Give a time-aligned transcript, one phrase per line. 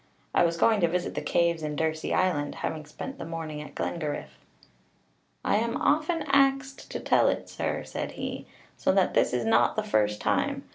[0.33, 3.75] I was going to visit the caves in Dursey Island, having spent the morning at
[3.75, 4.39] Glengariff.
[5.45, 9.75] "I am often axed to tell it, sir," said he, "so that this is not
[9.75, 10.63] the first time.